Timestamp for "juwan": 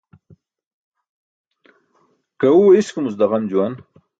3.49-3.73